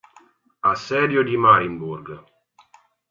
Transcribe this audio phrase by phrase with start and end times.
[0.71, 2.23] Assedio di Marienburg